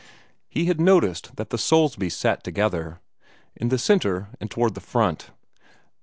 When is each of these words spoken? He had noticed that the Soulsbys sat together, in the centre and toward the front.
He 0.49 0.65
had 0.65 0.81
noticed 0.81 1.35
that 1.35 1.51
the 1.51 1.59
Soulsbys 1.59 2.15
sat 2.15 2.43
together, 2.43 3.01
in 3.55 3.69
the 3.69 3.77
centre 3.77 4.29
and 4.39 4.49
toward 4.49 4.73
the 4.73 4.81
front. 4.81 5.29